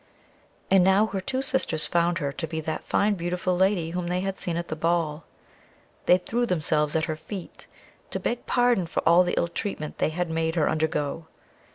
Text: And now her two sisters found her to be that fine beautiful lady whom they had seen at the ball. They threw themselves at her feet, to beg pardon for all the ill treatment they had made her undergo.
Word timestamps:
And 0.71 0.83
now 0.83 1.05
her 1.05 1.21
two 1.21 1.43
sisters 1.43 1.85
found 1.85 2.17
her 2.17 2.31
to 2.31 2.47
be 2.47 2.59
that 2.61 2.83
fine 2.83 3.13
beautiful 3.13 3.55
lady 3.55 3.91
whom 3.91 4.07
they 4.07 4.21
had 4.21 4.39
seen 4.39 4.57
at 4.57 4.67
the 4.67 4.75
ball. 4.75 5.25
They 6.07 6.17
threw 6.17 6.47
themselves 6.47 6.95
at 6.95 7.05
her 7.05 7.15
feet, 7.15 7.67
to 8.09 8.19
beg 8.19 8.47
pardon 8.47 8.87
for 8.87 9.07
all 9.07 9.23
the 9.23 9.35
ill 9.37 9.47
treatment 9.49 9.99
they 9.99 10.09
had 10.09 10.31
made 10.31 10.55
her 10.55 10.67
undergo. 10.67 11.27